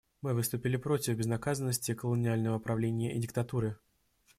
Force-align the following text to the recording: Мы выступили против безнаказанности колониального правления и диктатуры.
Мы 0.23 0.33
выступили 0.33 0.77
против 0.77 1.15
безнаказанности 1.17 1.93
колониального 1.93 2.57
правления 2.57 3.13
и 3.15 3.19
диктатуры. 3.19 3.77